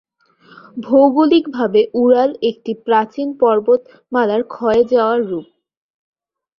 ভৌগোলিকভাবে 0.77 1.81
উরাল 1.93 2.31
একটি 2.49 2.71
প্রাচীন 2.85 3.27
পর্বতমালার 3.41 4.41
ক্ষয়ে 4.53 4.83
যাওয়া 4.91 5.15
রূপ। 5.21 5.47